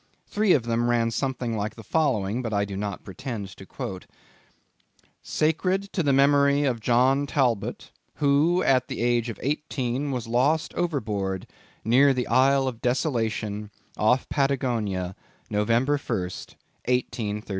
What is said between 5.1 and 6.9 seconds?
SACRED TO THE MEMORY OF